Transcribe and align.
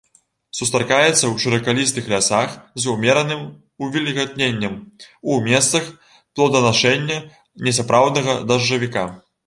Сустракаецца 0.59 1.17
ў 1.31 1.35
шыракалістых 1.43 2.07
лясах 2.13 2.55
з 2.83 2.89
умераным 2.95 3.43
увільгатненнем, 3.87 4.75
у 5.35 5.39
месцах 5.51 5.83
плоданашэння 6.39 7.23
несапраўднага 7.67 8.41
дажджавіка. 8.51 9.11